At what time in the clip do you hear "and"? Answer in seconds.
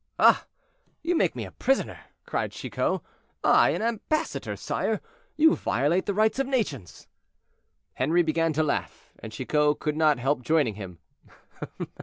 9.19-9.31